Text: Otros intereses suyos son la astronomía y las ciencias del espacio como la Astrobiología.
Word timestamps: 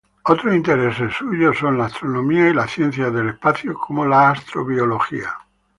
Otros 0.25 0.55
intereses 0.55 1.13
suyos 1.13 1.59
son 1.59 1.77
la 1.77 1.85
astronomía 1.85 2.49
y 2.49 2.53
las 2.55 2.71
ciencias 2.71 3.13
del 3.13 3.29
espacio 3.29 3.75
como 3.75 4.03
la 4.03 4.31
Astrobiología. 4.31 5.29